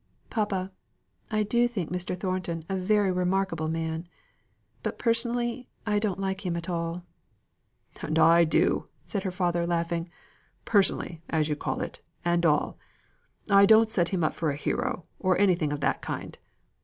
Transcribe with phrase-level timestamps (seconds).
[0.31, 0.71] "Papa,
[1.29, 2.17] I do think Mr.
[2.19, 4.07] Thornton a very remarkable man;
[4.81, 7.05] but personally I don't like him at all."
[8.01, 10.09] "And I do!" said her father laughing.
[10.65, 12.79] "Personally, as you call it, and all.
[13.47, 16.35] I don't set him up for a hero, or anything of that kind.